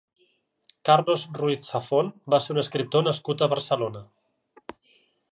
Carlos 0.87 1.25
Ruiz 1.41 1.67
Zafón 1.73 2.09
va 2.35 2.39
ser 2.45 2.55
un 2.55 2.61
escriptor 2.61 3.05
nascut 3.09 3.43
a 3.43 3.49
Barcelona. 3.53 4.01